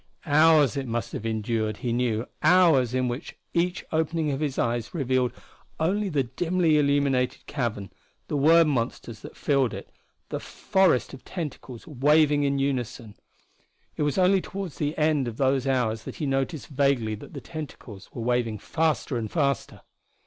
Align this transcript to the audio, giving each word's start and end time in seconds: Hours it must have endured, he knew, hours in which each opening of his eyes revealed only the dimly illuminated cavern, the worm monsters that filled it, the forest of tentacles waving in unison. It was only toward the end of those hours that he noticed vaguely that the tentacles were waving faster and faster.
Hours 0.25 0.75
it 0.75 0.87
must 0.87 1.11
have 1.11 1.27
endured, 1.27 1.77
he 1.85 1.93
knew, 1.93 2.25
hours 2.41 2.95
in 2.95 3.07
which 3.07 3.35
each 3.53 3.85
opening 3.91 4.31
of 4.31 4.39
his 4.39 4.57
eyes 4.57 4.95
revealed 4.95 5.31
only 5.79 6.09
the 6.09 6.23
dimly 6.23 6.79
illuminated 6.79 7.45
cavern, 7.45 7.91
the 8.27 8.35
worm 8.35 8.67
monsters 8.69 9.19
that 9.19 9.37
filled 9.37 9.75
it, 9.75 9.91
the 10.29 10.39
forest 10.39 11.13
of 11.13 11.23
tentacles 11.23 11.85
waving 11.85 12.41
in 12.41 12.57
unison. 12.57 13.15
It 13.95 14.01
was 14.01 14.17
only 14.17 14.41
toward 14.41 14.71
the 14.71 14.97
end 14.97 15.27
of 15.27 15.37
those 15.37 15.67
hours 15.67 16.01
that 16.05 16.15
he 16.15 16.25
noticed 16.25 16.69
vaguely 16.69 17.13
that 17.13 17.35
the 17.35 17.39
tentacles 17.41 18.09
were 18.11 18.23
waving 18.23 18.57
faster 18.57 19.17
and 19.17 19.29
faster. 19.29 19.81